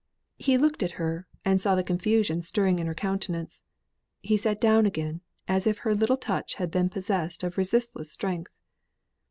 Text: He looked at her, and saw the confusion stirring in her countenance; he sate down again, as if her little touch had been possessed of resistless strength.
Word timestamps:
He 0.39 0.57
looked 0.57 0.81
at 0.81 0.93
her, 0.97 1.27
and 1.45 1.61
saw 1.61 1.75
the 1.75 1.83
confusion 1.83 2.41
stirring 2.41 2.79
in 2.79 2.87
her 2.87 2.95
countenance; 2.95 3.61
he 4.23 4.35
sate 4.35 4.59
down 4.59 4.87
again, 4.87 5.21
as 5.47 5.67
if 5.67 5.77
her 5.77 5.93
little 5.93 6.17
touch 6.17 6.55
had 6.55 6.71
been 6.71 6.89
possessed 6.89 7.43
of 7.43 7.55
resistless 7.55 8.11
strength. 8.11 8.51